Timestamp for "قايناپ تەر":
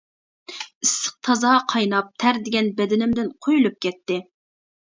1.75-2.41